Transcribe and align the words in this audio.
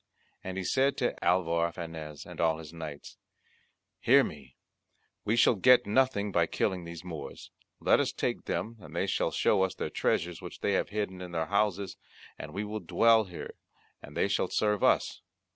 And 0.43 0.57
he 0.57 0.63
said 0.63 0.97
to 0.97 1.15
Alvar 1.23 1.71
Fanez 1.71 2.25
and 2.25 2.41
all 2.41 2.57
his 2.57 2.73
knights, 2.73 3.17
"Hear 3.99 4.23
me, 4.23 4.55
we 5.25 5.35
shall 5.35 5.53
get 5.53 5.85
nothing 5.85 6.31
by 6.31 6.47
killing 6.47 6.85
these 6.85 7.03
Moors 7.03 7.51
let 7.79 7.99
us 7.99 8.11
take 8.11 8.45
them 8.45 8.77
and 8.79 8.95
they 8.95 9.05
shall 9.05 9.29
show 9.29 9.61
us 9.61 9.75
their 9.75 9.91
treasures 9.91 10.41
which 10.41 10.61
they 10.61 10.73
have 10.73 10.89
hidden 10.89 11.21
in 11.21 11.33
their 11.33 11.45
houses, 11.45 11.97
and 12.39 12.51
we 12.51 12.63
will 12.63 12.79
dwell 12.79 13.25
here 13.25 13.53
and 14.01 14.17
they 14.17 14.27
shall 14.27 14.49
serve 14.49 14.83
us." 14.83 15.21